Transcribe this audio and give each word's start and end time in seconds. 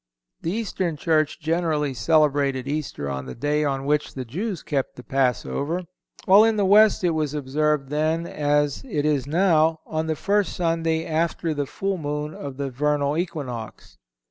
The 0.41 0.49
Eastern 0.51 0.97
Church 0.97 1.39
generally 1.39 1.93
celebrated 1.93 2.67
Easter 2.67 3.07
on 3.07 3.27
the 3.27 3.35
day 3.35 3.63
on 3.63 3.85
which 3.85 4.15
the 4.15 4.25
Jews 4.25 4.63
kept 4.63 4.95
the 4.95 5.03
Passover, 5.03 5.83
while 6.25 6.43
in 6.43 6.55
the 6.55 6.65
West 6.65 7.03
it 7.03 7.11
was 7.11 7.35
observed 7.35 7.89
then, 7.89 8.25
as 8.25 8.83
it 8.89 9.05
is 9.05 9.27
now, 9.27 9.79
on 9.85 10.07
the 10.07 10.15
first 10.15 10.53
Sunday 10.55 11.05
after 11.05 11.53
the 11.53 11.67
full 11.67 11.99
moon 11.99 12.33
of 12.33 12.57
the 12.57 12.71
vernal 12.71 13.15
equinox. 13.15 13.99